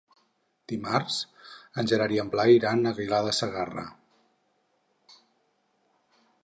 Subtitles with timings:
[0.71, 1.17] Dimarts
[1.83, 3.85] en Gerard i en Blai iran a Aguilar de Segarra.